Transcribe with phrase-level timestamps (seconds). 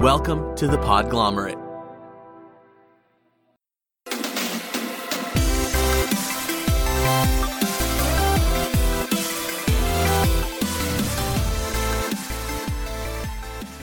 [0.00, 1.60] Welcome to the Podglomerate.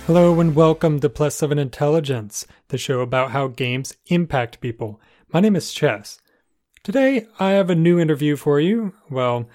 [0.07, 4.99] Hello and welcome to Plus 7 Intelligence, the show about how games impact people.
[5.31, 6.19] My name is Chess.
[6.81, 8.95] Today I have a new interview for you.
[9.11, 9.47] Well,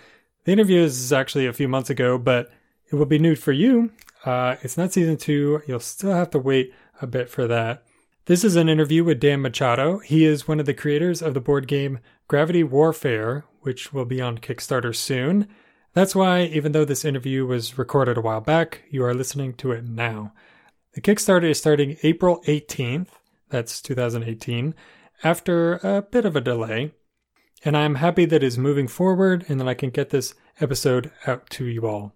[0.44, 2.52] the interview is actually a few months ago, but
[2.86, 3.90] it will be new for you.
[4.24, 5.62] Uh, it's not season two.
[5.66, 7.84] You'll still have to wait a bit for that.
[8.26, 9.98] This is an interview with Dan Machado.
[9.98, 11.98] He is one of the creators of the board game
[12.28, 15.48] Gravity Warfare, which will be on Kickstarter soon.
[15.92, 19.72] That's why, even though this interview was recorded a while back, you are listening to
[19.72, 20.32] it now.
[20.94, 23.08] The Kickstarter is starting April 18th,
[23.50, 24.74] that's 2018,
[25.24, 26.92] after a bit of a delay.
[27.64, 31.50] And I'm happy that it's moving forward and that I can get this episode out
[31.50, 32.14] to you all.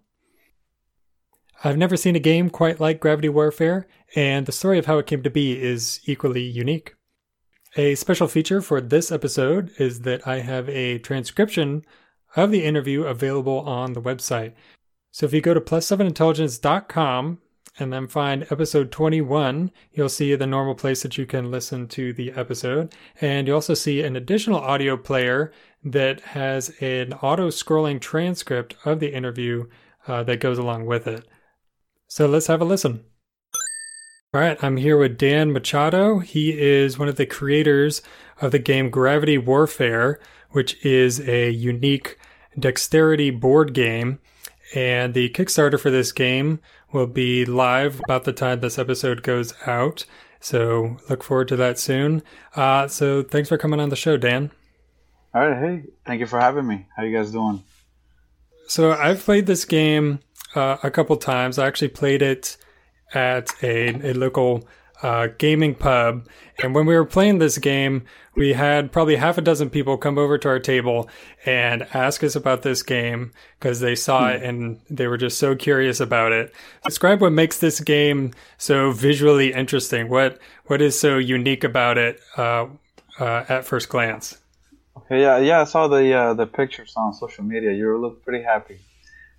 [1.63, 5.07] I've never seen a game quite like Gravity Warfare, and the story of how it
[5.07, 6.93] came to be is equally unique.
[7.75, 11.83] A special feature for this episode is that I have a transcription
[12.35, 14.53] of the interview available on the website.
[15.11, 17.39] So if you go to plus7intelligence.com
[17.79, 22.13] and then find episode 21, you'll see the normal place that you can listen to
[22.13, 22.93] the episode.
[23.19, 25.51] And you also see an additional audio player
[25.83, 29.67] that has an auto scrolling transcript of the interview
[30.07, 31.27] uh, that goes along with it.
[32.07, 33.03] So let's have a listen.
[34.33, 36.19] All right, I'm here with Dan Machado.
[36.19, 38.01] He is one of the creators
[38.41, 40.19] of the game Gravity Warfare,
[40.51, 42.17] which is a unique
[42.57, 44.19] dexterity board game.
[44.75, 46.59] And the Kickstarter for this game
[46.91, 50.05] will be live about the time this episode goes out.
[50.39, 52.21] So look forward to that soon.
[52.55, 54.51] Uh, so thanks for coming on the show, Dan.
[55.33, 56.87] All right, hey, thank you for having me.
[56.95, 57.63] How you guys doing?
[58.67, 60.19] So I've played this game
[60.55, 61.59] uh, a couple times.
[61.59, 62.57] I actually played it
[63.13, 64.67] at a, a local
[65.01, 66.27] uh, gaming pub.
[66.61, 68.05] And when we were playing this game,
[68.35, 71.09] we had probably half a dozen people come over to our table
[71.45, 75.55] and ask us about this game because they saw it and they were just so
[75.55, 76.53] curious about it.
[76.83, 80.09] Describe what makes this game so visually interesting.
[80.09, 82.67] What what is so unique about it uh,
[83.19, 84.37] uh, at first glance?
[84.97, 85.61] Okay, yeah, yeah.
[85.61, 87.71] I saw the uh, the pictures on social media.
[87.71, 88.79] You look pretty happy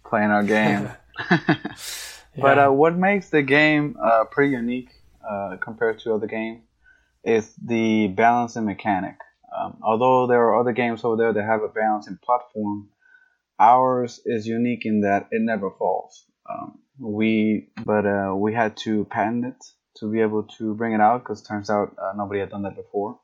[0.05, 0.88] playing our game.
[2.41, 4.91] But uh, what makes the game uh, pretty unique
[5.29, 6.62] uh, compared to other games
[7.25, 9.17] is the balancing mechanic.
[9.56, 12.91] Um, although there are other games over there that have a balancing platform,
[13.59, 16.27] ours is unique in that it never falls.
[16.49, 19.65] Um, we but uh, we had to patent it
[19.99, 22.77] to be able to bring it out because turns out uh, nobody had done that
[22.77, 23.19] before,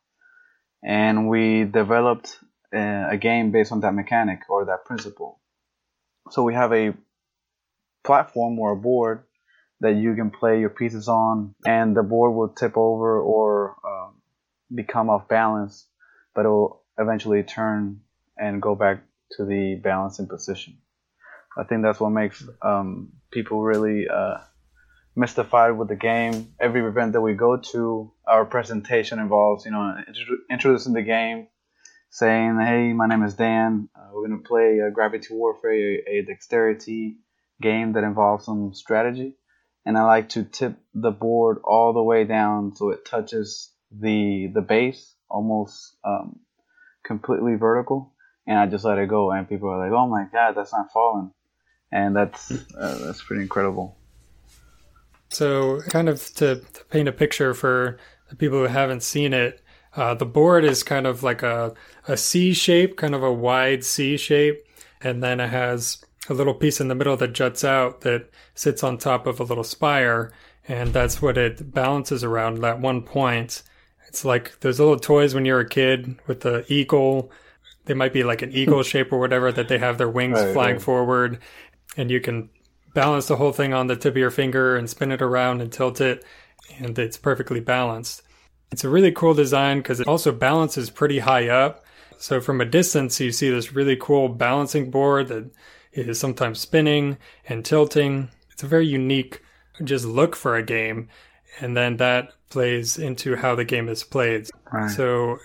[0.83, 2.39] and we developed
[2.73, 5.41] a, a game based on that mechanic or that principle.
[6.31, 6.95] So we have a
[8.05, 9.25] platform or a board
[9.81, 14.15] that you can play your pieces on, and the board will tip over or um,
[14.75, 15.87] become off balance,
[16.35, 18.01] but it will eventually turn
[18.37, 20.79] and go back to the balancing position.
[21.57, 24.39] I think that's what makes um, people really uh,
[25.15, 26.55] mystified with the game.
[26.59, 29.97] Every event that we go to, our presentation involves, you know,
[30.51, 31.49] introducing the game,
[32.11, 33.89] saying, "Hey, my name is Dan.
[33.95, 37.19] Uh, we're gonna play uh, Gravity Warfare, a, a dexterity
[37.61, 39.37] game that involves some strategy,
[39.87, 44.51] and I like to tip the board all the way down so it touches the
[44.53, 46.41] the base almost um,
[47.05, 48.13] completely vertical,
[48.47, 50.93] and I just let it go, and people are like, "Oh my god, that's not
[50.93, 51.33] falling,"
[51.93, 53.97] and that's uh, that's pretty incredible.
[55.31, 57.99] So, kind of to, to, paint a picture for
[58.29, 59.61] the people who haven't seen it,
[59.97, 61.75] uh, the board is kind of like a,
[62.07, 64.65] a C shape, kind of a wide C shape,
[65.01, 68.83] and then it has a little piece in the middle that juts out that sits
[68.83, 70.33] on top of a little spire,
[70.67, 72.59] and that's what it balances around.
[72.59, 73.63] That one point,
[74.09, 77.31] it's like those little toys when you're a kid with the eagle.
[77.85, 80.53] They might be like an eagle shape or whatever that they have their wings right,
[80.53, 80.83] flying right.
[80.83, 81.39] forward,
[81.97, 82.49] and you can
[82.95, 85.73] balance the whole thing on the tip of your finger and spin it around and
[85.73, 86.25] tilt it,
[86.79, 88.23] and it's perfectly balanced.
[88.73, 91.85] It's a really cool design because it also balances pretty high up.
[92.17, 95.51] So from a distance, you see this really cool balancing board that
[95.95, 97.19] is sometimes spinning
[97.49, 98.29] and tilting.
[98.51, 99.43] It's a very unique
[99.83, 101.09] just look for a game,
[101.61, 104.49] and then that plays into how the game is played.
[104.73, 104.91] Right.
[104.91, 105.39] So,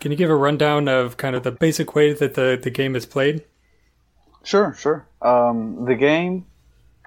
[0.00, 2.96] can you give a rundown of kind of the basic way that the, the game
[2.96, 3.44] is played?
[4.44, 5.06] Sure, sure.
[5.20, 6.46] Um, the game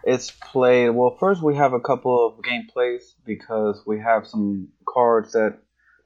[0.06, 0.90] is played.
[0.90, 5.58] Well, first we have a couple of gameplays because we have some cards that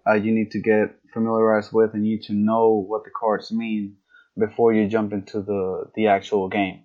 [0.07, 3.51] uh, you need to get familiarized with, and you need to know what the cards
[3.51, 3.98] mean
[4.37, 6.83] before you jump into the, the actual game.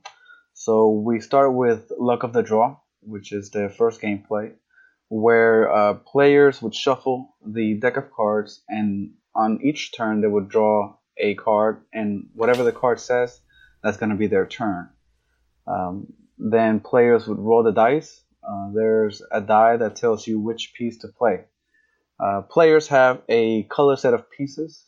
[0.55, 4.53] So we start with Luck of the Draw, which is the first gameplay,
[5.09, 10.49] where uh, players would shuffle the deck of cards, and on each turn they would
[10.49, 13.41] draw a card, and whatever the card says,
[13.83, 14.91] that's going to be their turn.
[15.67, 18.23] Um, then players would roll the dice.
[18.43, 21.45] Uh, there's a die that tells you which piece to play.
[22.19, 24.85] Uh, players have a color set of pieces.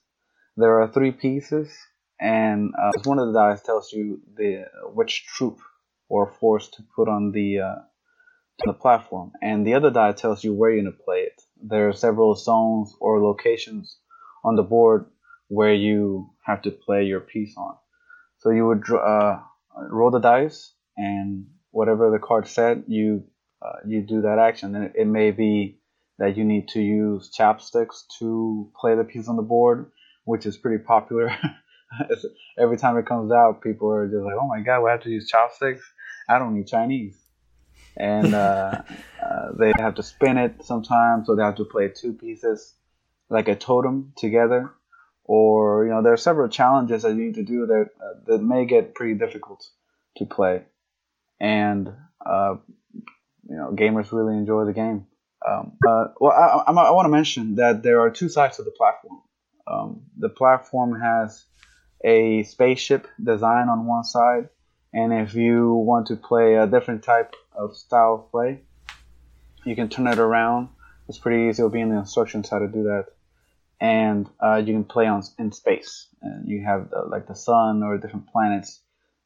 [0.56, 1.74] There are three pieces,
[2.22, 4.64] and uh, one of the dice tells you the
[4.94, 5.58] which troop
[6.08, 7.74] or force to put on the uh,
[8.64, 11.42] the platform, and the other die tells you where you're gonna play it.
[11.60, 13.98] There are several zones or locations
[14.44, 15.06] on the board
[15.48, 17.74] where you have to play your piece on.
[18.38, 19.40] So you would uh,
[19.90, 23.24] roll the dice, and whatever the card said, you
[23.60, 24.76] uh, you do that action.
[24.76, 25.80] And it, it, may be
[26.18, 29.90] that you need to use chopsticks to play the piece on the board,
[30.24, 31.36] which is pretty popular.
[32.58, 35.10] Every time it comes out, people are just like, "Oh my god, we have to
[35.10, 35.82] use chopsticks."
[36.28, 37.22] I don't need Chinese
[37.96, 38.82] and uh,
[39.22, 42.74] uh, they have to spin it sometimes, so they have to play two pieces,
[43.28, 44.70] like a totem together.
[45.24, 48.42] Or you know, there are several challenges that you need to do that uh, that
[48.42, 49.64] may get pretty difficult
[50.16, 50.62] to play,
[51.40, 51.92] and
[52.24, 52.56] uh,
[53.48, 55.06] you know, gamers really enjoy the game.
[55.48, 58.62] Um, uh, well, I, I, I want to mention that there are two sides to
[58.62, 59.22] the platform.
[59.66, 61.44] Um, the platform has
[62.04, 64.48] a spaceship design on one side,
[64.92, 68.60] and if you want to play a different type of style of play.
[69.64, 70.68] You can turn it around.
[71.08, 71.60] It's pretty easy.
[71.60, 73.06] It'll be in the instructions how to do that.
[73.80, 76.08] And uh, you can play on in space.
[76.20, 78.80] And you have the, like the sun or different planets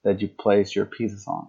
[0.05, 1.49] that you place your pieces on.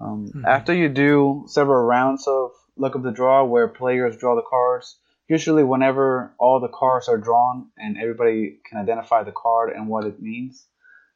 [0.00, 0.44] Um, mm-hmm.
[0.44, 4.96] After you do several rounds of Luck of the draw, where players draw the cards,
[5.28, 10.04] usually whenever all the cards are drawn and everybody can identify the card and what
[10.04, 10.66] it means,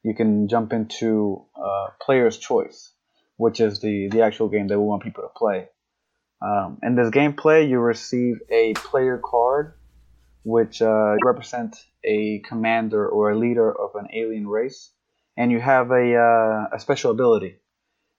[0.02, 2.93] you can jump into uh, player's choice
[3.38, 5.69] which is the, the actual game that we want people to play.
[6.43, 9.75] Um, in this gameplay, you receive a player card,
[10.44, 11.14] which uh,
[12.05, 14.90] a commander or a leader of an alien race,
[15.37, 17.56] and you have a, uh, a special ability,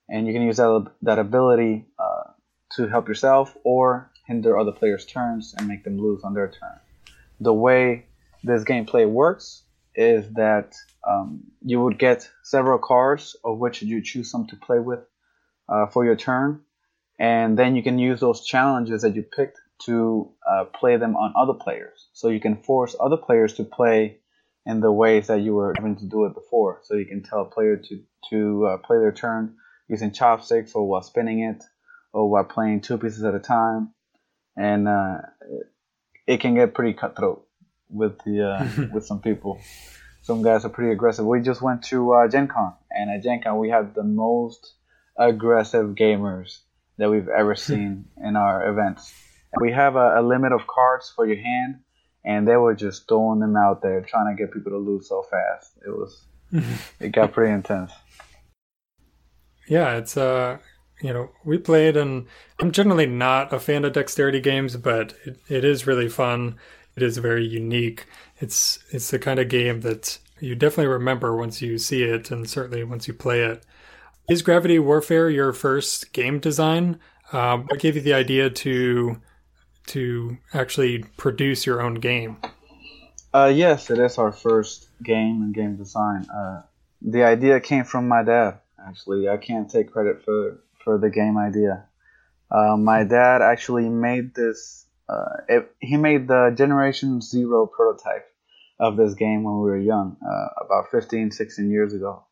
[0.08, 2.32] and you can use that, that ability uh,
[2.72, 6.78] to help yourself or hinder other players' turns and make them lose on their turn.
[7.40, 8.06] The way
[8.44, 10.68] this gameplay works is that
[11.10, 15.00] um, you would get several cards of which you choose some to play with
[15.68, 16.60] uh, for your turn,
[17.18, 21.34] and then you can use those challenges that you picked to uh, play them on
[21.42, 22.08] other players.
[22.12, 24.20] So you can force other players to play
[24.64, 26.80] in the ways that you were having to do it before.
[26.84, 27.94] So you can tell a player to
[28.30, 29.56] to uh, play their turn
[29.88, 31.64] using chopsticks or while spinning it,
[32.12, 33.92] or while playing two pieces at a time,
[34.56, 35.18] and uh,
[36.26, 37.46] it can get pretty cutthroat
[37.88, 39.60] with the uh, with some people.
[40.22, 41.24] Some guys are pretty aggressive.
[41.24, 44.74] We just went to uh, Gen Con, and at Gen Con we had the most
[45.16, 46.58] aggressive gamers
[46.98, 49.12] that we've ever seen in our events.
[49.60, 51.80] We have a, a, limit of cards for your hand,
[52.24, 55.22] and they were just throwing them out there, trying to get people to lose so
[55.22, 55.72] fast.
[55.84, 56.24] It was,
[57.00, 57.90] it got pretty intense.
[59.66, 60.58] Yeah, it's uh,
[61.02, 62.26] you know, we played, and
[62.60, 66.56] I'm generally not a fan of dexterity games, but it, it is really fun.
[66.96, 68.06] It is very unique.
[68.38, 72.48] It's it's the kind of game that you definitely remember once you see it, and
[72.48, 73.64] certainly once you play it.
[74.28, 77.00] Is Gravity Warfare your first game design?
[77.32, 79.20] Um, what gave you the idea to
[79.88, 82.36] to actually produce your own game?
[83.32, 86.26] Uh, yes, it is our first game and game design.
[86.30, 86.62] Uh,
[87.00, 88.58] the idea came from my dad.
[88.84, 91.84] Actually, I can't take credit for for the game idea.
[92.50, 94.86] Uh, my dad actually made this.
[95.08, 98.26] Uh, it, he made the Generation Zero prototype
[98.78, 102.24] of this game when we were young, uh, about 15, 16 years ago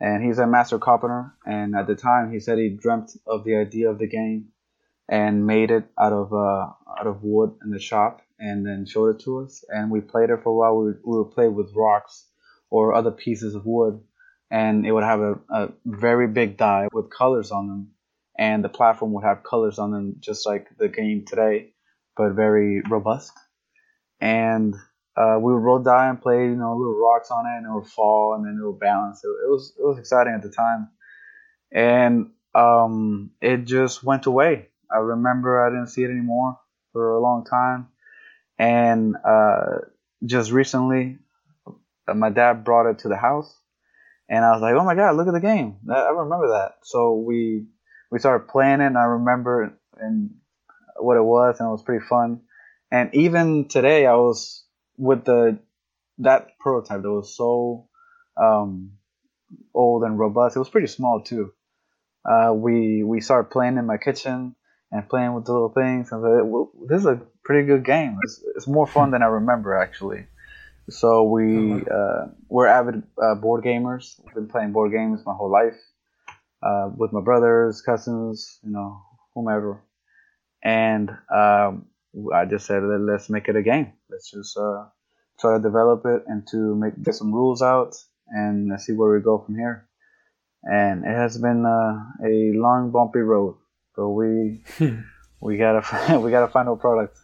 [0.00, 1.34] and he's a master carpenter.
[1.46, 4.48] And at the time, he said he dreamt of the idea of the game
[5.08, 6.66] and made it out of uh,
[6.98, 9.64] out of wood in the shop, and then showed it to us.
[9.68, 10.76] And we played it for a while.
[10.76, 12.26] We we would play with rocks
[12.70, 14.00] or other pieces of wood,
[14.50, 17.90] and it would have a, a very big die with colors on them,
[18.38, 21.72] and the platform would have colors on them, just like the game today,
[22.16, 23.32] but very robust.
[24.20, 24.74] And
[25.16, 27.72] uh, we would roll die and play, you know, little rocks on it, and it
[27.74, 29.22] would fall, and then it would bounce.
[29.24, 30.88] It, it was it was exciting at the time,
[31.72, 34.68] and um, it just went away.
[34.90, 36.58] I remember I didn't see it anymore
[36.92, 37.88] for a long time,
[38.58, 39.78] and uh,
[40.24, 41.18] just recently,
[42.08, 43.54] uh, my dad brought it to the house,
[44.28, 45.76] and I was like, "Oh my god, look at the game!
[45.90, 47.66] I remember that." So we
[48.10, 50.30] we started playing it, and I remember and
[50.96, 52.40] what it was, and it was pretty fun.
[52.90, 54.64] And even today, I was
[54.96, 55.58] with the
[56.18, 57.88] that prototype that was so
[58.36, 58.92] um,
[59.74, 60.56] old and robust.
[60.56, 61.52] It was pretty small too.
[62.24, 64.54] Uh, we we started playing in my kitchen,
[64.94, 66.12] and playing with the little things.
[66.12, 68.16] And like, well, this is a pretty good game.
[68.22, 70.26] It's, it's more fun than I remember actually.
[70.90, 74.20] So we uh, we're avid uh, board gamers.
[74.26, 75.80] I've been playing board games my whole life
[76.62, 79.00] uh, with my brothers, cousins, you know,
[79.34, 79.82] whomever.
[80.62, 81.86] And um,
[82.34, 83.92] I just said, let's make it a game.
[84.10, 84.86] Let's just uh,
[85.38, 87.96] try to develop it and to make get some rules out
[88.28, 89.88] and see where we go from here.
[90.62, 93.56] And it has been uh, a long, bumpy road,
[93.94, 94.64] but we
[95.40, 97.18] we gotta we got a final product,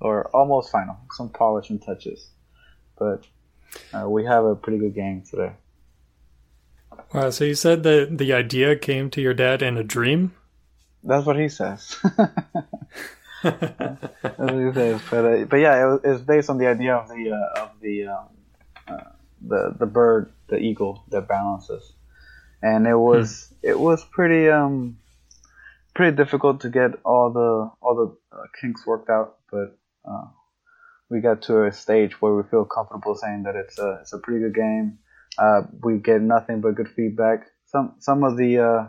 [0.00, 2.30] or almost final, some polish and touches,
[2.98, 3.26] but
[3.92, 5.52] uh, we have a pretty good game today.
[7.12, 7.30] Wow!
[7.30, 10.32] So you said that the idea came to your dad in a dream.
[11.02, 11.96] That's what he says.
[13.42, 15.00] That's what he says.
[15.10, 17.62] But uh, but yeah, it was, it was, based on the idea of the uh,
[17.62, 18.28] of the um,
[18.88, 19.10] uh,
[19.46, 21.92] the the bird, the eagle that balances,
[22.62, 23.68] and it was hmm.
[23.68, 24.98] it was pretty um
[25.94, 30.26] pretty difficult to get all the all the uh, kinks worked out, but uh,
[31.10, 34.18] we got to a stage where we feel comfortable saying that it's a it's a
[34.18, 34.98] pretty good game.
[35.38, 37.46] Uh, we get nothing but good feedback.
[37.66, 38.86] Some some of the uh,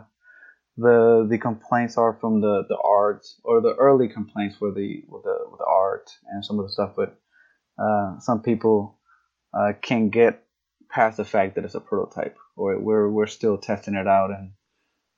[0.76, 5.24] the the complaints are from the the art or the early complaints were the with
[5.24, 7.18] the with the art and some of the stuff, but
[7.78, 8.98] uh, some people
[9.54, 10.44] uh, can get
[10.90, 14.52] past the fact that it's a prototype or we're we're still testing it out and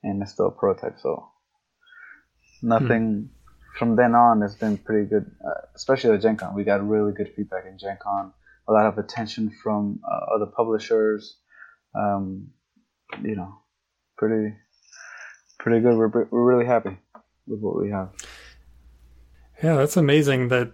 [0.03, 0.99] and it's still a prototype.
[1.01, 1.29] So
[2.63, 3.38] nothing hmm.
[3.79, 6.55] From then on it's been pretty good, uh, especially at Gen Con.
[6.55, 8.33] We got really good feedback in Gen Con,
[8.67, 11.37] a lot of attention from uh, other publishers.
[11.95, 12.49] Um,
[13.23, 13.55] you know,
[14.17, 14.55] pretty
[15.59, 15.97] pretty good.
[15.97, 16.99] We're we're really happy
[17.47, 18.11] with what we have.
[19.63, 20.73] Yeah, that's amazing that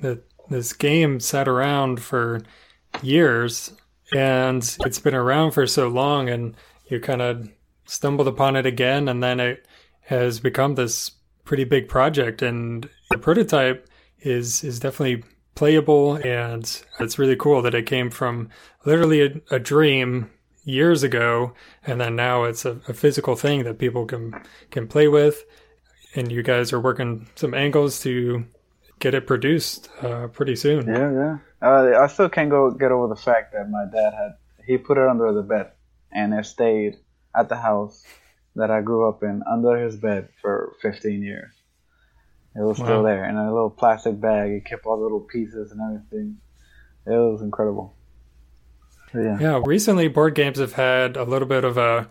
[0.00, 2.40] that this game sat around for
[3.02, 3.72] years
[4.12, 6.56] and it's been around for so long and
[6.88, 7.48] you kind of
[7.84, 9.64] stumbled upon it again and then it
[10.00, 11.12] has become this
[11.50, 13.88] pretty big project and the prototype
[14.20, 15.24] is is definitely
[15.56, 18.48] playable and it's really cool that it came from
[18.84, 20.30] literally a, a dream
[20.62, 21.52] years ago,
[21.84, 24.32] and then now it's a, a, physical thing that people can
[24.70, 25.44] can play with.
[26.14, 28.44] And you guys are working some angles to
[29.00, 30.86] get it produced uh, pretty soon.
[30.86, 31.38] Yeah, yeah.
[31.60, 34.98] Uh, I still can't go get over the fact that my dad had he put
[34.98, 35.72] it under the bed,
[36.12, 36.98] and it stayed
[37.34, 38.04] at the house
[38.56, 41.52] that I grew up in under his bed for 15 years.
[42.56, 42.86] It was wow.
[42.86, 44.52] still there in a little plastic bag.
[44.52, 46.38] He kept all the little pieces and everything.
[47.06, 47.94] It was incredible.
[49.14, 49.38] Yeah.
[49.40, 49.62] yeah.
[49.64, 52.08] Recently, board games have had a little bit of a,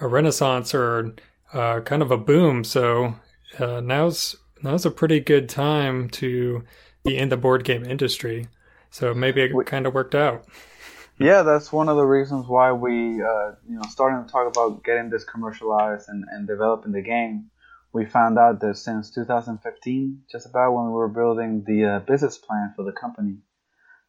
[0.00, 1.14] a renaissance or
[1.52, 2.64] uh, kind of a boom.
[2.64, 3.16] So
[3.58, 6.64] uh, now's now's a pretty good time to
[7.04, 8.48] be in the board game industry.
[8.90, 10.46] So maybe it we, kind of worked out.
[11.18, 14.82] Yeah, that's one of the reasons why we, uh, you know, starting to talk about
[14.82, 17.50] getting this commercialized and, and developing the game.
[17.92, 22.38] We found out that since 2015, just about when we were building the uh, business
[22.38, 23.36] plan for the company,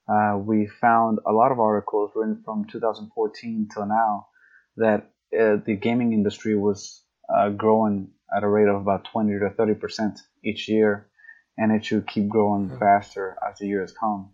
[0.07, 4.27] uh, we found a lot of articles written from 2014 till now
[4.77, 9.49] that uh, the gaming industry was uh, growing at a rate of about 20 to
[9.49, 11.07] 30 percent each year,
[11.57, 12.79] and it should keep growing hmm.
[12.79, 14.31] faster as the years come.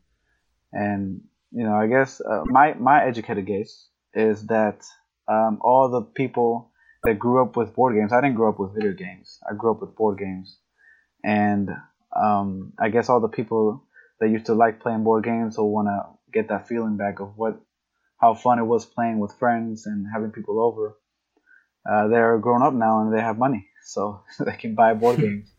[0.72, 4.86] And you know, I guess uh, my my educated guess is that
[5.28, 6.72] um, all the people
[7.04, 9.40] that grew up with board games, I didn't grow up with video games.
[9.50, 10.58] I grew up with board games,
[11.24, 11.70] and
[12.16, 13.84] um, I guess all the people
[14.20, 17.34] that used to like playing board games will want to get that feeling back of
[17.36, 17.60] what
[18.20, 20.98] how fun it was playing with friends and having people over.
[21.90, 25.52] Uh, they're grown up now and they have money, so they can buy board games.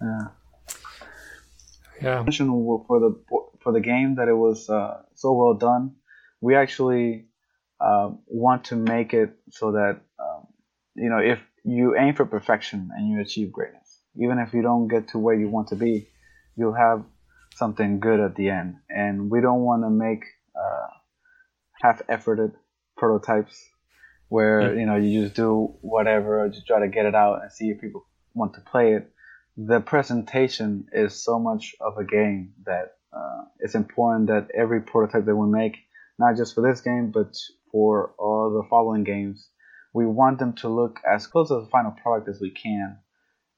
[0.00, 0.28] Uh,
[2.00, 2.22] yeah.
[2.22, 3.16] For the
[3.64, 5.96] for the game that it was uh, so well done,
[6.40, 7.26] we actually
[7.80, 10.46] uh, want to make it so that um,
[10.94, 14.86] you know if you aim for perfection and you achieve greatness, even if you don't
[14.86, 16.06] get to where you want to be,
[16.56, 17.02] you'll have
[17.54, 18.76] something good at the end.
[18.90, 20.86] And we don't want to make uh,
[21.82, 22.52] half-efforted
[22.96, 23.68] prototypes
[24.28, 27.70] where you know you just do whatever, just try to get it out and see
[27.70, 29.10] if people want to play it.
[29.56, 35.24] The presentation is so much of a game that uh, it's important that every prototype
[35.26, 35.76] that we make,
[36.18, 37.36] not just for this game, but
[37.70, 39.48] for all the following games,
[39.92, 42.98] we want them to look as close to the final product as we can.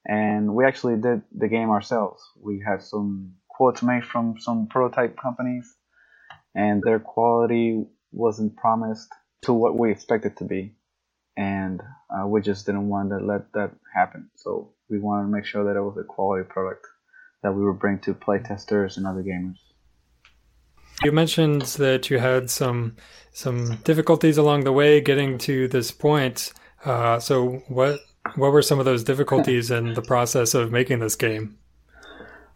[0.06, 2.22] And we actually did the game ourselves.
[2.40, 5.74] We had some quotes made from some prototype companies,
[6.54, 9.08] and their quality wasn't promised
[9.42, 10.76] to what we expected to be.
[11.36, 14.30] And uh, we just didn't want to let that happen.
[14.36, 16.86] So we wanted to make sure that it was a quality product
[17.42, 19.58] that we would bring to playtesters and other gamers.
[21.04, 22.96] You mentioned that you had some
[23.32, 26.52] some difficulties along the way getting to this point.
[26.84, 28.00] Uh, so what
[28.36, 31.58] what were some of those difficulties in the process of making this game?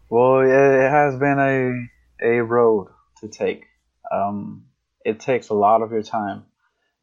[0.09, 2.87] Well, yeah it has been a a road
[3.21, 3.65] to take.
[4.11, 4.65] Um,
[5.05, 6.45] it takes a lot of your time.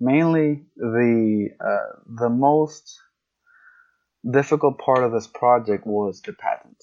[0.00, 3.00] Mainly the uh, the most
[4.28, 6.82] difficult part of this project was the patent.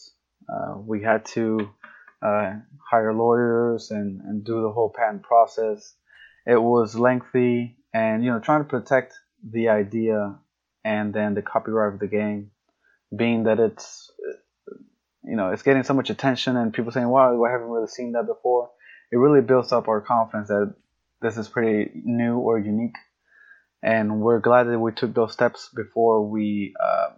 [0.49, 1.69] Uh, we had to
[2.21, 2.53] uh,
[2.89, 5.95] hire lawyers and, and do the whole patent process.
[6.45, 9.13] It was lengthy, and you know, trying to protect
[9.51, 10.37] the idea
[10.83, 12.51] and then the copyright of the game,
[13.15, 14.11] being that it's
[15.23, 18.11] you know it's getting so much attention and people saying, "Wow, I haven't really seen
[18.13, 18.69] that before."
[19.11, 20.73] It really builds up our confidence that
[21.21, 22.97] this is pretty new or unique,
[23.81, 27.09] and we're glad that we took those steps before we uh,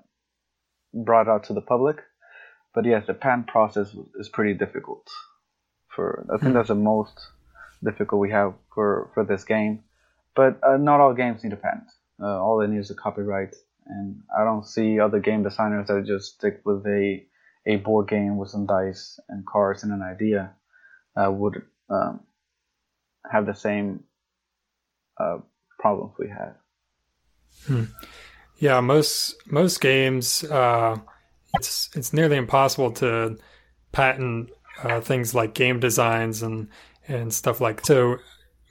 [0.93, 1.97] brought out to the public.
[2.77, 5.09] But yes, the patent process is pretty difficult.
[5.95, 6.53] For I think hmm.
[6.53, 7.19] that's the most
[7.83, 9.83] difficult we have for for this game.
[10.35, 11.89] But uh, not all games need a patent.
[12.21, 13.55] Uh, all they need is a copyright,
[13.87, 17.25] and I don't see other game designers that just stick with a
[17.65, 20.51] a board game with some dice and cards and an idea
[21.15, 22.19] uh, would um,
[23.31, 24.03] have the same
[25.19, 25.39] uh,
[25.79, 26.53] problems we have.
[27.65, 27.85] Hmm.
[28.59, 30.97] Yeah, most most games, uh,
[31.57, 33.37] it's it's nearly impossible to
[33.91, 34.49] patent
[34.83, 36.69] uh, things like game designs and
[37.07, 37.85] and stuff like.
[37.85, 38.17] So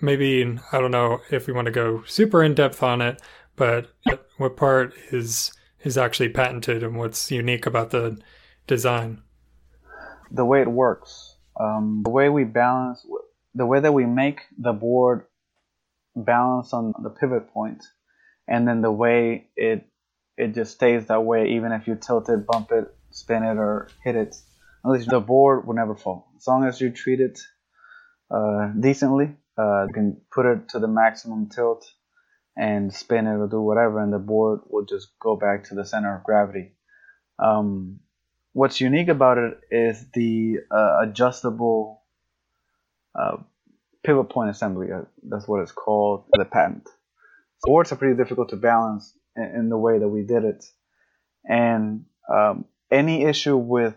[0.00, 3.20] maybe I don't know if we want to go super in depth on it,
[3.56, 3.88] but
[4.38, 5.52] what part is
[5.82, 8.18] is actually patented and what's unique about the
[8.66, 9.22] design?
[10.30, 13.06] The way it works, um, the way we balance,
[13.54, 15.26] the way that we make the board
[16.16, 17.84] balance on the pivot point
[18.48, 19.86] and then the way it
[20.36, 23.88] it just stays that way even if you tilt it, bump it, spin it, or
[24.04, 24.36] hit it.
[24.84, 27.40] At least the board will never fall as long as you treat it
[28.30, 29.36] uh, decently.
[29.58, 31.86] Uh, you can put it to the maximum tilt
[32.56, 35.84] and spin it or do whatever, and the board will just go back to the
[35.84, 36.72] center of gravity.
[37.38, 38.00] Um,
[38.52, 42.02] what's unique about it is the uh, adjustable
[43.18, 43.38] uh,
[44.04, 44.88] pivot point assembly.
[44.92, 46.88] Uh, that's what it's called, the patent.
[47.62, 50.64] Boards are pretty difficult to balance in, the way that we did it.
[51.44, 53.94] And um, any issue with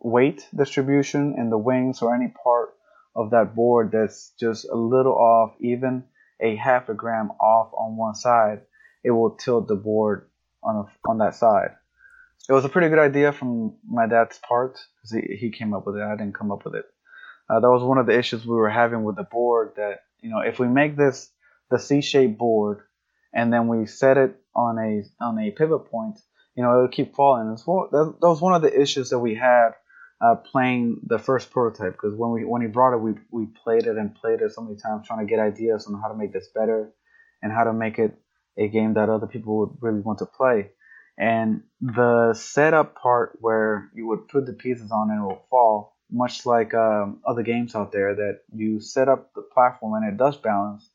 [0.00, 2.70] weight distribution in the wings or any part
[3.14, 6.04] of that board that's just a little off, even
[6.40, 8.62] a half a gram off on one side,
[9.04, 10.28] it will tilt the board
[10.62, 11.70] on a, on that side.
[12.48, 15.86] It was a pretty good idea from my dad's part because he, he came up
[15.86, 16.02] with it.
[16.02, 16.86] I didn't come up with it.
[17.48, 19.72] Uh, that was one of the issues we were having with the board.
[19.76, 21.30] That you know, if we make this
[21.70, 22.82] the C-shaped board
[23.32, 26.18] and then we set it on a on a pivot point,
[26.56, 27.56] you know, it'll keep falling.
[27.64, 29.70] One, that, that, was one of the issues that we had
[30.20, 33.86] uh, playing the first prototype because when we when he brought it, we we played
[33.86, 36.32] it and played it so many times trying to get ideas on how to make
[36.32, 36.92] this better
[37.42, 38.14] and how to make it
[38.58, 40.70] a game that other people would really want to play.
[41.16, 45.96] And the setup part where you would put the pieces on and it will fall,
[46.10, 50.16] much like um, other games out there, that you set up the platform and it
[50.16, 50.88] does balance,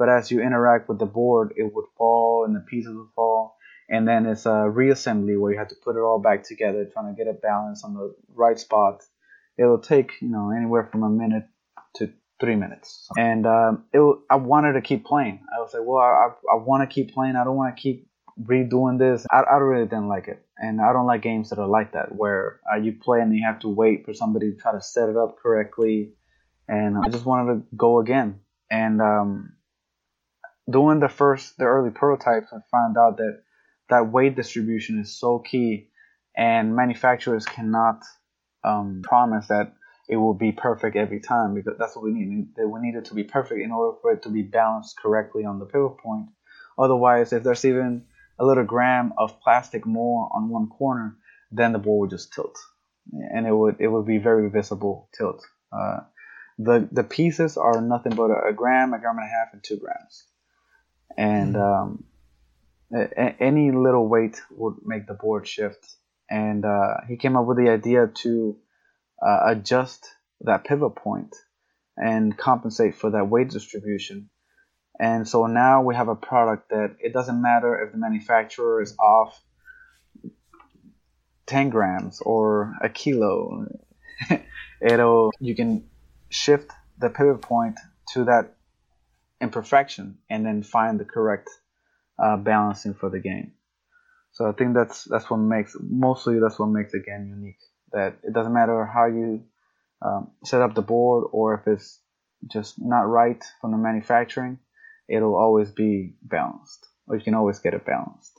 [0.00, 3.58] but as you interact with the board, it would fall and the pieces would fall.
[3.90, 7.14] And then it's a reassembly where you have to put it all back together, trying
[7.14, 9.02] to get it balanced on the right spot.
[9.58, 11.44] It'll take you know anywhere from a minute
[11.96, 13.08] to three minutes.
[13.18, 15.40] And um, it, I wanted to keep playing.
[15.54, 17.36] I was like, well, I, I want to keep playing.
[17.36, 18.08] I don't want to keep
[18.42, 19.26] redoing this.
[19.30, 20.42] I, I really didn't like it.
[20.56, 23.44] And I don't like games that are like that, where uh, you play and you
[23.44, 26.14] have to wait for somebody to try to set it up correctly.
[26.68, 28.40] And I just wanted to go again.
[28.70, 29.52] And um,
[30.70, 33.42] doing the first, the early prototypes, I found out that
[33.88, 35.88] that weight distribution is so key,
[36.36, 38.02] and manufacturers cannot
[38.64, 39.74] um, promise that
[40.08, 42.54] it will be perfect every time because that's what we need.
[42.56, 45.44] That we need it to be perfect in order for it to be balanced correctly
[45.44, 46.28] on the pivot point.
[46.78, 48.04] Otherwise, if there's even
[48.38, 51.16] a little gram of plastic more on one corner,
[51.52, 52.58] then the board would just tilt,
[53.12, 55.44] and it would it would be very visible tilt.
[55.72, 56.00] Uh,
[56.58, 59.76] the the pieces are nothing but a gram, a gram and a half, and two
[59.76, 60.29] grams
[61.16, 61.62] and mm-hmm.
[61.62, 62.04] um,
[62.94, 65.86] a- any little weight would make the board shift.
[66.30, 68.56] And uh, he came up with the idea to
[69.24, 70.08] uh, adjust
[70.42, 71.34] that pivot point
[71.96, 74.30] and compensate for that weight distribution.
[74.98, 78.96] And so now we have a product that it doesn't matter if the manufacturer is
[78.98, 79.42] off
[81.46, 83.66] 10 grams or a kilo.
[84.80, 85.88] It'll you can
[86.28, 87.78] shift the pivot point
[88.12, 88.56] to that
[89.40, 91.48] imperfection and then find the correct
[92.22, 93.52] uh, balancing for the game.
[94.32, 97.58] So I think that's that's what makes mostly that's what makes the game unique.
[97.92, 99.42] That it doesn't matter how you
[100.02, 102.00] um, set up the board or if it's
[102.50, 104.58] just not right from the manufacturing,
[105.08, 108.38] it'll always be balanced, or you can always get it balanced.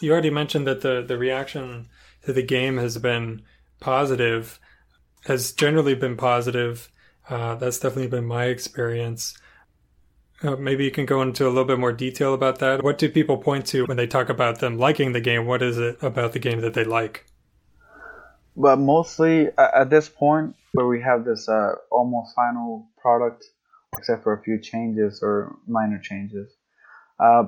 [0.00, 1.88] You already mentioned that the, the reaction
[2.24, 3.42] to the game has been
[3.80, 4.60] positive,
[5.26, 6.90] has generally been positive.
[7.28, 9.38] Uh, that's definitely been my experience.
[10.42, 12.82] Uh, maybe you can go into a little bit more detail about that.
[12.82, 15.46] What do people point to when they talk about them liking the game?
[15.46, 17.26] What is it about the game that they like?
[18.56, 23.44] But mostly at this point, where we have this uh, almost final product,
[23.96, 26.52] except for a few changes or minor changes,
[27.20, 27.44] uh,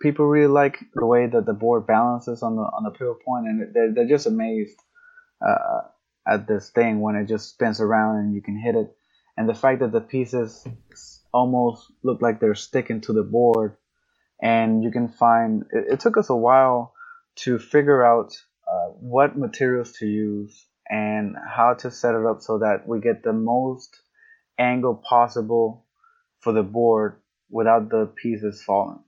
[0.00, 3.46] people really like the way that the board balances on the on the pivot point,
[3.46, 4.78] and they're, they're just amazed
[5.46, 5.82] uh,
[6.26, 8.94] at this thing when it just spins around and you can hit it,
[9.36, 10.66] and the fact that the pieces
[11.32, 13.76] almost look like they're sticking to the board,
[14.40, 15.64] and you can find.
[15.72, 16.94] It, it took us a while
[17.36, 18.32] to figure out
[18.70, 23.22] uh, what materials to use and how to set it up so that we get
[23.22, 24.00] the most
[24.58, 25.86] angle possible
[26.40, 29.02] for the board without the pieces falling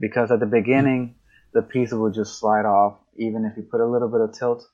[0.00, 1.14] because at the beginning
[1.52, 2.98] the pieces would just slide off.
[3.16, 4.64] Even if you put a little bit of tilt,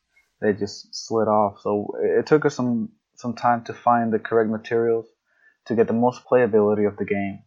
[0.41, 1.61] they just slid off.
[1.63, 5.07] So it took us some some time to find the correct materials
[5.67, 7.43] to get the most playability of the game.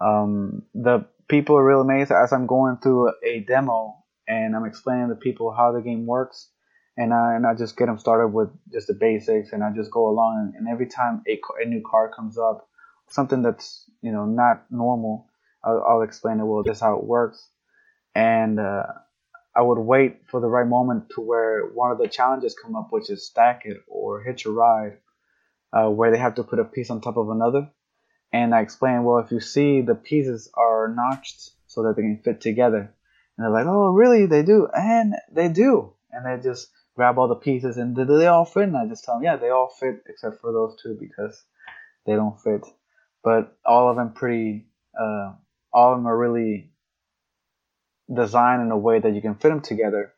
[0.00, 3.96] Um, the people are real amazed as I'm going through a demo
[4.28, 6.48] and I'm explaining to people how the game works.
[6.96, 9.90] And I, and I just get them started with just the basics and I just
[9.90, 10.52] go along.
[10.54, 12.68] And, and every time a, a new card comes up,
[13.08, 15.26] something that's, you know, not normal,
[15.64, 16.44] I'll, I'll explain it.
[16.44, 17.48] Well, this is how it works,
[18.14, 18.84] and uh,
[19.54, 22.88] I would wait for the right moment to where one of the challenges come up,
[22.90, 24.98] which is stack it or hitch a ride,
[25.72, 27.70] uh, where they have to put a piece on top of another.
[28.32, 32.20] And I explain, well, if you see the pieces are notched so that they can
[32.24, 34.26] fit together, and they're like, oh, really?
[34.26, 36.68] They do, and they do, and they just
[37.00, 38.64] grab all the pieces and do they all fit?
[38.64, 41.42] And I just tell them, yeah, they all fit except for those two because
[42.04, 42.66] they don't fit.
[43.24, 44.66] But all of them pretty
[44.98, 45.32] uh,
[45.72, 46.72] all of them are really
[48.12, 50.12] designed in a way that you can fit them together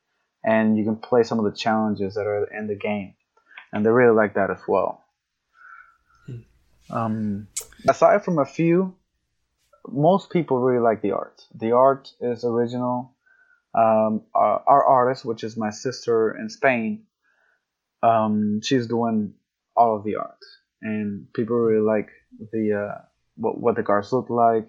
[0.45, 3.15] and you can play some of the challenges that are in the game.
[3.73, 5.03] And they really like that as well.
[6.27, 6.37] Hmm.
[6.91, 7.49] Um,
[7.89, 8.95] aside from a few,
[9.89, 11.43] most people really like the art.
[11.55, 13.15] The art is original.
[13.75, 17.05] Um, our, our, artist, which is my sister in Spain,
[18.03, 19.33] um, she's doing
[19.75, 20.45] all of the art,
[20.83, 22.11] and people really like
[22.53, 23.01] the uh,
[23.37, 24.69] what what the cars look like,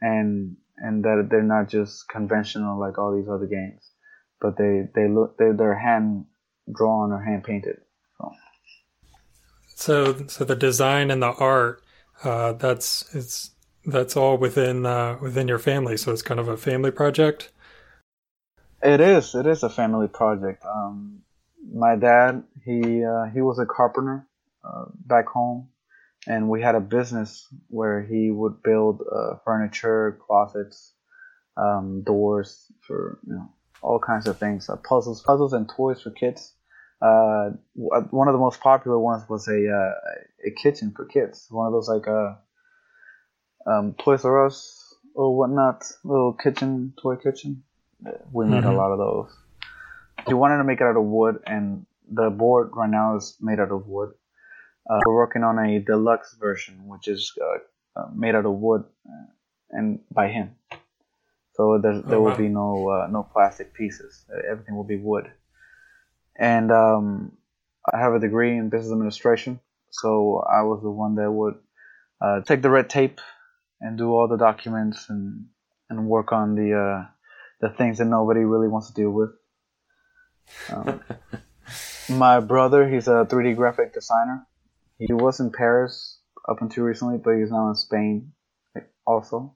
[0.00, 3.82] and and that they're not just conventional like all these other games,
[4.40, 6.26] but they they look they they're hand
[6.72, 7.76] drawn or hand painted.
[8.18, 8.32] So.
[9.74, 11.82] so so the design and the art
[12.24, 13.50] uh, that's it's
[13.84, 15.96] that's all within uh, within your family.
[15.96, 17.50] So it's kind of a family project.
[18.82, 19.34] It is.
[19.34, 20.64] It is a family project.
[20.64, 21.22] Um,
[21.72, 24.26] my dad, he uh, he was a carpenter
[24.64, 25.68] uh, back home,
[26.26, 30.92] and we had a business where he would build uh, furniture, closets,
[31.56, 33.48] um, doors for you know
[33.82, 36.52] all kinds of things, uh, puzzles, puzzles and toys for kids.
[37.00, 39.92] Uh, one of the most popular ones was a uh,
[40.46, 42.34] a kitchen for kids, one of those like uh,
[43.66, 47.62] um, Toys R Us or whatnot, little kitchen toy kitchen.
[48.32, 48.68] We made mm-hmm.
[48.68, 49.36] a lot of those.
[50.26, 53.60] He wanted to make it out of wood, and the board right now is made
[53.60, 54.10] out of wood.
[54.88, 58.84] Uh, we're working on a deluxe version, which is uh, uh, made out of wood
[59.08, 59.26] uh,
[59.70, 60.54] and by him.
[61.54, 62.30] So there, there oh, wow.
[62.30, 64.24] will be no uh, no plastic pieces.
[64.50, 65.30] Everything will be wood.
[66.38, 67.32] And um,
[67.90, 71.54] I have a degree in business administration, so I was the one that would
[72.20, 73.20] uh, take the red tape
[73.80, 75.46] and do all the documents and
[75.88, 77.08] and work on the
[77.60, 79.30] the things that nobody really wants to deal with.
[80.70, 81.00] Um,
[82.08, 84.46] my brother, he's a 3D graphic designer,
[84.98, 88.32] he was in Paris up until recently, but he's now in Spain
[89.06, 89.54] also.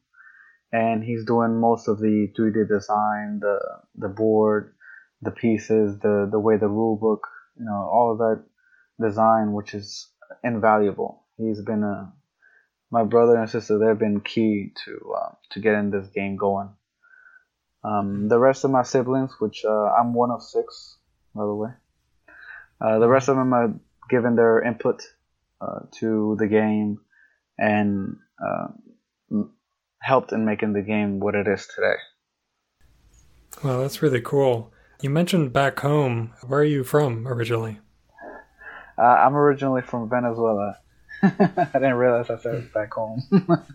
[0.72, 3.58] And he's doing most of the 3D design, the
[3.96, 4.74] the board,
[5.20, 7.26] the pieces, the the way the rule book,
[7.58, 8.44] you know, all of that
[9.00, 10.08] design, which is
[10.44, 11.24] invaluable.
[11.36, 12.12] He's been a
[12.92, 13.78] my brother and sister.
[13.78, 16.70] They've been key to uh, to getting this game going.
[17.82, 20.98] Um, the rest of my siblings, which uh, I'm one of six,
[21.34, 21.70] by the way.
[22.80, 23.74] Uh, the rest of them have
[24.08, 25.02] given their input
[25.98, 26.98] to the game
[27.58, 28.68] and uh,
[30.00, 31.96] helped in making the game what it is today.
[33.62, 34.72] Well, that's really cool.
[35.02, 36.32] You mentioned back home.
[36.46, 37.78] Where are you from originally?
[38.98, 40.76] Uh, I'm originally from Venezuela.
[41.22, 43.22] I didn't realize I said back home.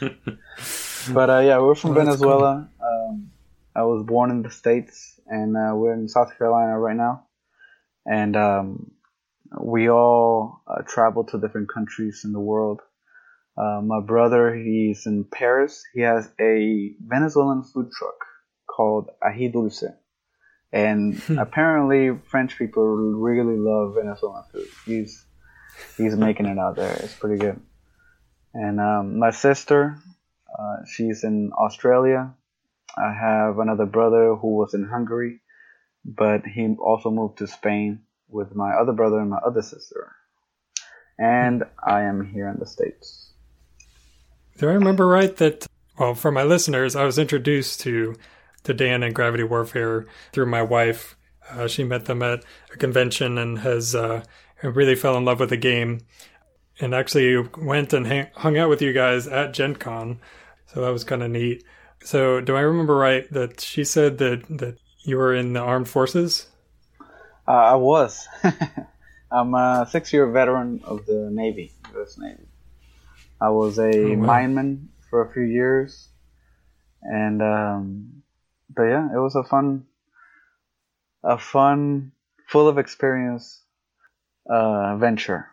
[0.00, 2.68] but uh, yeah, we're from Venezuela.
[2.80, 2.88] Cool.
[2.88, 3.30] Um,
[3.76, 7.26] I was born in the States, and uh, we're in South Carolina right now.
[8.06, 8.90] And um,
[9.60, 12.80] we all uh, travel to different countries in the world.
[13.56, 15.82] Uh, my brother, he's in Paris.
[15.94, 18.16] He has a Venezuelan food truck
[18.66, 19.84] called ají dulce,
[20.72, 24.66] and apparently French people really love Venezuelan food.
[24.84, 25.24] He's
[25.96, 26.92] he's making it out there.
[26.92, 27.60] It's pretty good.
[28.54, 29.98] And um, my sister,
[30.58, 32.34] uh, she's in Australia.
[32.96, 35.40] I have another brother who was in Hungary,
[36.04, 38.02] but he also moved to Spain
[38.34, 40.12] with my other brother and my other sister.
[41.18, 43.32] And I am here in the States.
[44.58, 45.66] Do I remember right that,
[45.98, 48.16] well, for my listeners, I was introduced to,
[48.64, 51.16] to Dan and Gravity Warfare through my wife.
[51.50, 54.24] Uh, she met them at a convention and has uh,
[54.62, 56.00] really fell in love with the game
[56.80, 60.18] and actually went and hang, hung out with you guys at Gen Con.
[60.66, 61.62] So that was kind of neat.
[62.02, 65.88] So do I remember right that she said that, that you were in the armed
[65.88, 66.48] forces?
[67.46, 68.26] Uh, I was.
[69.30, 72.16] I'm a six year veteran of the Navy, U.S.
[72.18, 72.46] Navy.
[73.40, 74.26] I was a oh, wow.
[74.26, 76.08] mineman for a few years.
[77.02, 78.22] And, um,
[78.74, 79.84] but yeah, it was a fun,
[81.22, 82.12] a fun,
[82.48, 83.62] full of experience,
[84.48, 85.48] uh, venture.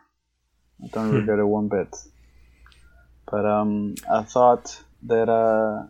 [0.82, 1.16] I don't hmm.
[1.16, 1.94] regret it one bit.
[3.30, 5.86] But um, I thought that uh,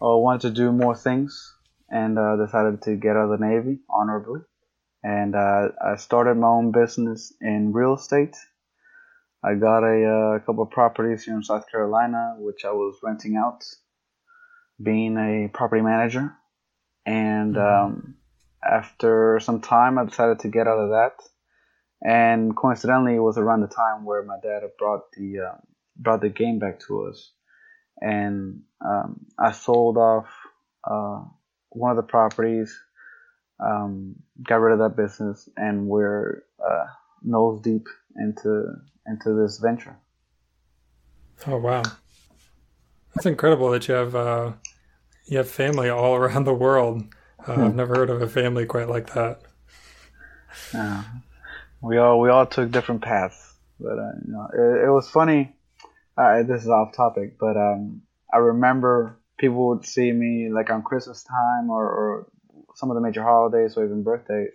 [0.00, 1.54] I wanted to do more things
[1.88, 4.40] and uh, decided to get out of the Navy honorably.
[5.02, 8.36] And uh, I started my own business in real estate.
[9.44, 12.98] I got a, uh, a couple of properties here in South Carolina, which I was
[13.02, 13.64] renting out,
[14.82, 16.34] being a property manager.
[17.06, 17.84] And mm-hmm.
[17.86, 18.16] um,
[18.68, 21.22] after some time, I decided to get out of that
[22.02, 25.60] and coincidentally, it was around the time where my dad brought the um,
[25.96, 27.32] brought the game back to us,
[28.00, 30.26] and um, I sold off
[30.88, 31.24] uh,
[31.70, 32.72] one of the properties,
[33.60, 36.84] um, got rid of that business, and we're uh,
[37.22, 38.66] nose deep into
[39.06, 39.96] into this venture.
[41.46, 41.82] Oh wow,
[43.14, 44.52] that's incredible that you have uh,
[45.26, 47.02] you have family all around the world.
[47.46, 47.66] Uh.
[47.66, 49.42] I've never heard of a family quite like that.
[50.74, 51.04] Yeah
[51.80, 55.54] we all we all took different paths, but uh, you know, it, it was funny.
[56.16, 60.82] Uh, this is off topic, but um, I remember people would see me like on
[60.82, 62.26] Christmas time or, or
[62.78, 64.52] some of the major holidays or even birthdays.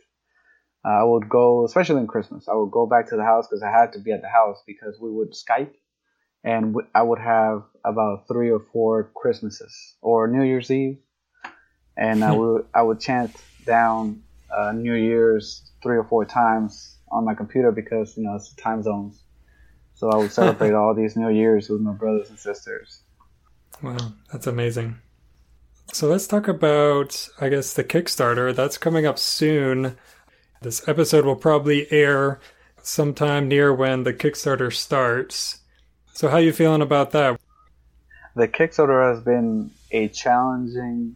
[0.86, 3.64] Uh, I would go, especially in Christmas, I would go back to the house because
[3.64, 5.74] I had to be at the house because we would Skype,
[6.44, 11.00] and w- I would have about three or four Christmases or New Year's Eve,
[11.98, 14.24] and I would I would chant down
[14.56, 18.84] uh, New Year's three or four times on my computer because you know it's time
[18.84, 19.22] zones.
[19.96, 23.02] So I would celebrate all these New Years with my brothers and sisters.
[23.82, 24.98] Wow, that's amazing.
[25.94, 28.54] So let's talk about, I guess, the Kickstarter.
[28.56, 29.96] That's coming up soon.
[30.60, 32.40] This episode will probably air
[32.82, 35.60] sometime near when the Kickstarter starts.
[36.14, 37.40] So how you feeling about that?
[38.36, 41.14] The Kickstarter has been a challenging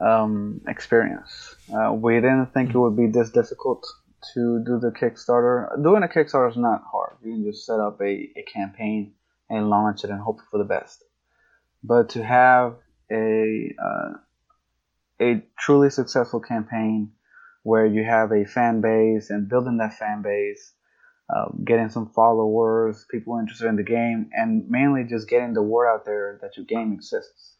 [0.00, 1.56] um, experience.
[1.74, 3.84] Uh, we didn't think it would be this difficult
[4.34, 5.82] to do the Kickstarter.
[5.82, 7.16] Doing a Kickstarter is not hard.
[7.24, 9.14] You can just set up a, a campaign
[9.50, 11.02] and launch it and hope for the best.
[11.82, 12.76] But to have
[13.10, 14.12] a uh,
[15.20, 17.12] a truly successful campaign
[17.62, 20.72] where you have a fan base and building that fan base,
[21.34, 25.88] uh, getting some followers, people interested in the game, and mainly just getting the word
[25.88, 27.56] out there that your game exists.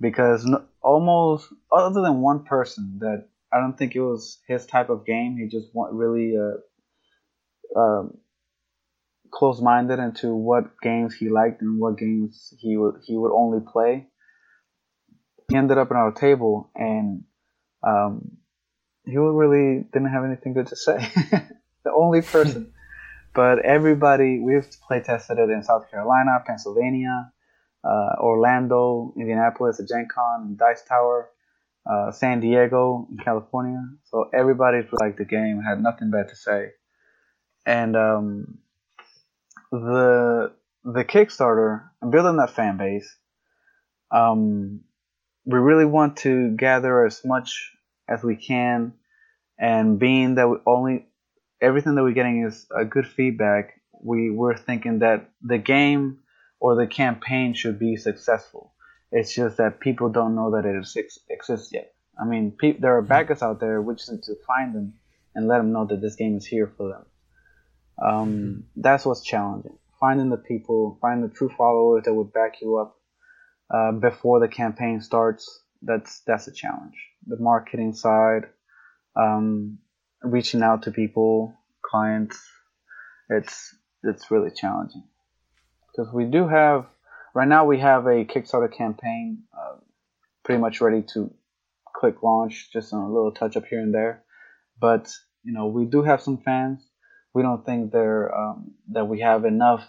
[0.00, 4.90] Because no, almost other than one person that I don't think it was his type
[4.90, 5.38] of game.
[5.38, 8.18] He just want really uh, um,
[9.30, 14.08] close-minded into what games he liked and what games he would he would only play.
[15.48, 17.24] He ended up at our table and
[17.82, 18.38] um,
[19.04, 21.08] he really didn't have anything good to say.
[21.84, 22.72] the only person.
[23.34, 27.30] but everybody, we've play tested it in South Carolina, Pennsylvania,
[27.84, 31.30] uh, Orlando, Indianapolis, at Gen Con, Dice Tower
[31.88, 33.80] uh, San Diego in California.
[34.04, 36.72] So everybody liked the game, had nothing bad to say.
[37.64, 38.58] And um,
[39.70, 40.52] the
[40.84, 43.16] the Kickstarter, building that fan base,
[44.10, 44.80] um,
[45.46, 47.72] we really want to gather as much
[48.08, 48.92] as we can,
[49.58, 51.06] and being that we only
[51.60, 56.18] everything that we're getting is a good feedback, we were thinking that the game
[56.60, 58.74] or the campaign should be successful.
[59.12, 60.76] It's just that people don't know that it
[61.30, 61.92] exists yet.
[62.20, 63.08] I mean, pe- there are hmm.
[63.08, 63.80] backers out there.
[63.80, 64.94] We just need to find them
[65.34, 67.06] and let them know that this game is here for them.
[68.02, 68.80] Um, mm-hmm.
[68.80, 69.78] That's what's challenging.
[70.00, 72.95] Finding the people, finding the true followers that would back you up
[73.72, 75.62] uh, before the campaign starts.
[75.82, 76.96] That's that's a challenge.
[77.26, 78.46] The marketing side,
[79.14, 79.78] um,
[80.22, 82.40] reaching out to people, clients,
[83.28, 85.04] it's it's really challenging
[85.96, 86.86] because we do have
[87.34, 89.76] right now we have a Kickstarter campaign uh,
[90.44, 91.32] pretty much ready to
[91.94, 94.22] click launch, just a little touch up here and there.
[94.80, 96.86] But you know, we do have some fans.
[97.34, 99.86] We don't think they're um, that we have enough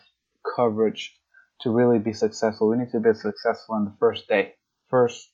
[0.56, 1.16] coverage
[1.62, 2.70] to really be successful.
[2.70, 4.54] We need to be successful in the first day,
[4.89, 5.30] first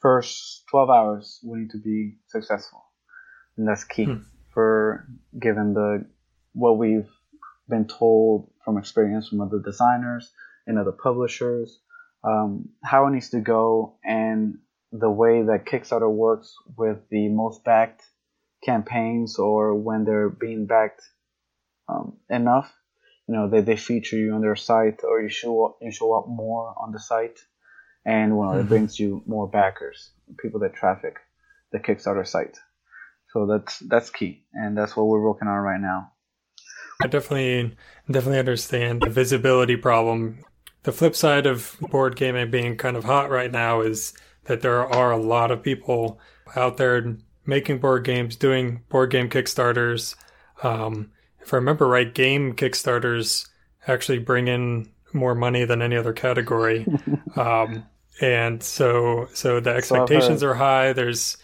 [0.00, 1.40] first 12 hours.
[1.44, 2.84] We need to be successful,
[3.56, 4.22] and that's key hmm.
[4.52, 5.06] for
[5.38, 6.06] given the
[6.52, 7.08] what we've
[7.68, 10.30] been told from experience from other designers
[10.66, 11.80] and other publishers,
[12.24, 14.58] um, how it needs to go, and
[14.92, 18.02] the way that Kickstarter works with the most backed
[18.62, 21.02] campaigns or when they're being backed
[21.88, 22.72] um, enough.
[23.28, 26.12] You know, they, they feature you on their site or you show up, you show
[26.14, 27.38] up more on the site
[28.04, 28.60] and well, mm-hmm.
[28.60, 31.16] it brings you more backers, people that traffic
[31.70, 32.58] the Kickstarter site.
[33.32, 36.12] So that's that's key, and that's what we're working on right now.
[37.02, 37.76] I definitely
[38.10, 40.44] definitely understand the visibility problem.
[40.82, 44.12] The flip side of board gaming being kind of hot right now is
[44.44, 46.18] that there are a lot of people
[46.56, 50.16] out there making board games, doing board game Kickstarters.
[50.62, 53.48] Um, if I remember right, game Kickstarters
[53.86, 56.86] actually bring in more money than any other category.
[57.36, 57.84] um,
[58.20, 60.92] and so, so the expectations so are high.
[60.92, 61.36] There's,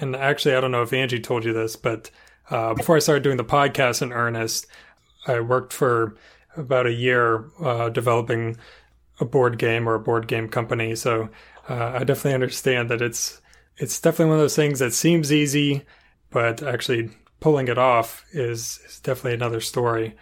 [0.00, 2.10] and actually, I don't know if Angie told you this, but
[2.50, 4.66] uh, before I started doing the podcast in earnest,
[5.26, 6.16] I worked for
[6.56, 8.56] about a year uh, developing
[9.20, 10.94] a board game or a board game company.
[10.96, 11.28] So
[11.68, 13.40] uh, I definitely understand that it's
[13.76, 15.84] it's definitely one of those things that seems easy,
[16.30, 17.10] but actually
[17.40, 20.16] pulling it off is, is definitely another story.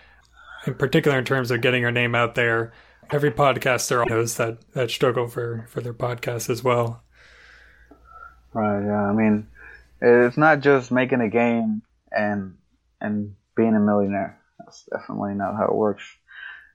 [0.67, 2.73] In particular, in terms of getting your name out there,
[3.11, 7.03] every podcaster knows that that struggle for for their podcast as well.
[8.53, 8.85] Right.
[8.85, 9.11] Yeah.
[9.11, 9.47] I mean,
[10.01, 12.57] it's not just making a game and
[13.01, 14.41] and being a millionaire.
[14.59, 16.05] That's definitely not how it works.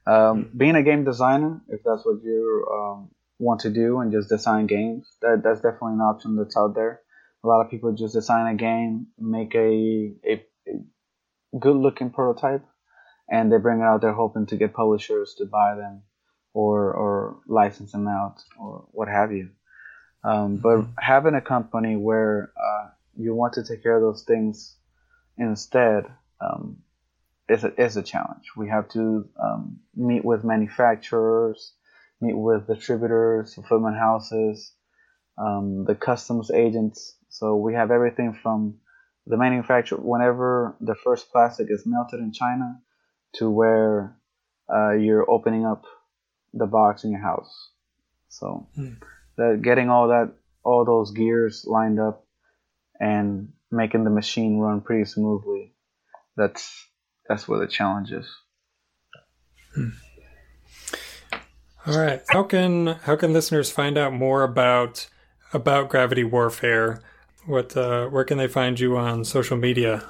[0.05, 4.29] Um, being a game designer, if that's what you um, want to do and just
[4.29, 7.01] design games, that that's definitely an option that's out there.
[7.43, 12.65] A lot of people just design a game, make a a, a good looking prototype,
[13.29, 16.03] and they bring it out there hoping to get publishers to buy them
[16.53, 19.49] or or license them out or what have you.
[20.23, 20.91] Um, but mm-hmm.
[20.97, 24.77] having a company where uh, you want to take care of those things
[25.37, 26.05] instead
[26.39, 26.77] um,
[27.49, 28.45] is a, is a challenge.
[28.55, 31.73] We have to um, meet with manufacturers
[32.23, 34.73] meet with distributors, fulfillment houses,
[35.37, 37.15] um, the customs agents.
[37.33, 38.75] So we have everything from
[39.25, 42.79] the manufacturer, whenever the first plastic is melted in China,
[43.37, 44.15] to where
[44.71, 45.83] uh, you're opening up
[46.53, 47.71] the box in your house.
[48.29, 48.97] So mm.
[49.37, 52.23] that getting all that, all those gears lined up,
[52.99, 55.73] and making the machine run pretty smoothly.
[56.37, 56.87] That's
[57.27, 58.27] that's where the challenge is.
[59.73, 59.89] Hmm.
[61.87, 62.21] All right.
[62.29, 65.09] How can how can listeners find out more about
[65.51, 67.01] about gravity warfare?
[67.45, 70.03] What uh, where can they find you on social media?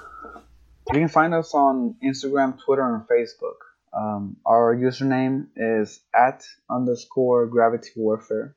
[0.92, 3.56] You can find us on Instagram, Twitter, and Facebook.
[3.94, 8.56] Um, our username is at underscore gravity warfare.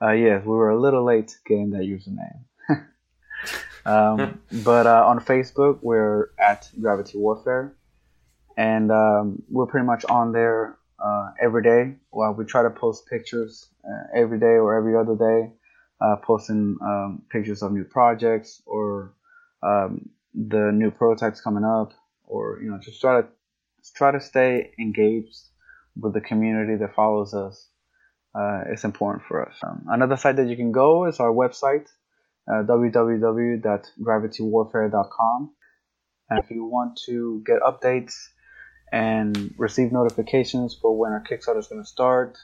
[0.00, 2.44] Uh, yes, we were a little late getting that username.
[3.86, 7.74] um, but uh, on Facebook, we're at gravity warfare,
[8.56, 11.96] and um, we're pretty much on there uh, every day.
[12.12, 15.52] Well, we try to post pictures uh, every day or every other day,
[16.02, 19.14] uh, posting um, pictures of new projects or
[19.62, 21.92] um, the new prototypes coming up,
[22.26, 23.28] or you know, just try to
[23.94, 25.38] try to stay engaged
[25.96, 27.68] with the community that follows us.
[28.34, 29.54] Uh, it's important for us.
[29.62, 31.86] Um, another site that you can go is our website,
[32.50, 35.50] uh, www.gravitywarfare.com.
[36.30, 38.14] And if you want to get updates
[38.90, 42.38] and receive notifications for when our Kickstarter is going to start,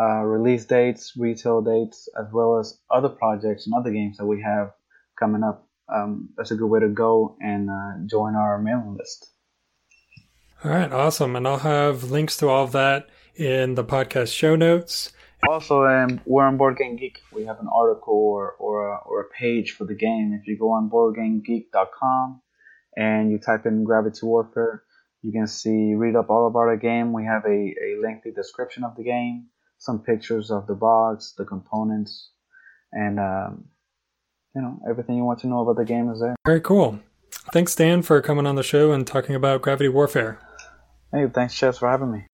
[0.00, 4.40] uh, release dates, retail dates, as well as other projects and other games that we
[4.42, 4.72] have
[5.18, 5.66] coming up.
[5.92, 9.26] Um, that's a good way to go and uh, join our mailing list.
[10.64, 11.36] All right, awesome.
[11.36, 15.12] And I'll have links to all of that in the podcast show notes.
[15.48, 17.20] Also, um, we're on Board Game Geek.
[17.32, 20.38] We have an article or, or, a, or a page for the game.
[20.38, 22.42] If you go on BoardGameGeek.com
[22.96, 24.82] and you type in Gravity Warfare,
[25.22, 27.12] you can see, read up all about our game.
[27.12, 29.46] We have a, a lengthy description of the game,
[29.80, 32.30] some pictures of the box, the components,
[32.92, 33.64] and um,
[34.54, 36.36] you know everything you want to know about the game is there.
[36.46, 37.00] Very cool.
[37.52, 40.38] Thanks, Dan, for coming on the show and talking about Gravity Warfare.
[41.12, 42.26] Hey, thanks, Chess, for having me.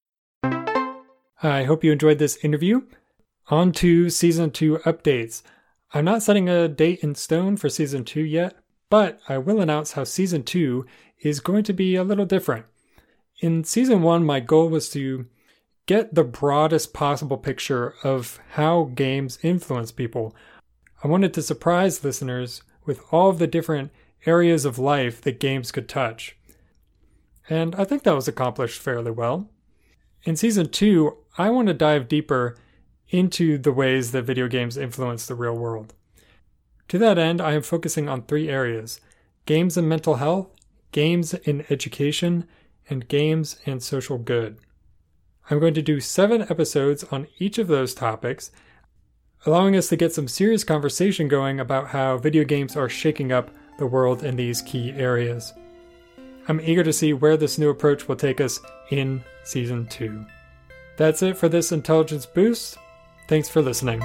[1.42, 2.82] I hope you enjoyed this interview.
[3.48, 5.42] On to season two updates.
[5.94, 8.56] I'm not setting a date in stone for season two yet,
[8.90, 10.84] but I will announce how season two
[11.22, 12.66] is going to be a little different.
[13.40, 15.26] In season one, my goal was to
[15.86, 20.34] get the broadest possible picture of how games influence people.
[21.02, 23.92] I wanted to surprise listeners with all of the different
[24.26, 26.36] areas of life that games could touch.
[27.48, 29.48] And I think that was accomplished fairly well.
[30.24, 32.56] In season two, I want to dive deeper
[33.08, 35.94] into the ways that video games influence the real world.
[36.88, 39.00] To that end, I am focusing on three areas
[39.44, 40.48] games and mental health,
[40.90, 42.48] games in education,
[42.90, 44.58] and games and social good.
[45.48, 48.50] I'm going to do seven episodes on each of those topics,
[49.44, 53.50] allowing us to get some serious conversation going about how video games are shaking up
[53.78, 55.54] the world in these key areas.
[56.48, 60.24] I'm eager to see where this new approach will take us in Season 2.
[60.96, 62.78] That's it for this Intelligence Boost.
[63.28, 64.02] Thanks for listening.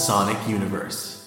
[0.00, 1.19] Sonic Universe.